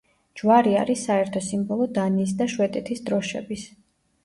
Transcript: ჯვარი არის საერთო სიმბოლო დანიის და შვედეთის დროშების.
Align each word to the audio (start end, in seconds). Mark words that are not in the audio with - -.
ჯვარი 0.39 0.71
არის 0.83 1.03
საერთო 1.09 1.43
სიმბოლო 1.49 1.87
დანიის 1.99 2.35
და 2.41 2.49
შვედეთის 2.57 3.07
დროშების. 3.13 3.71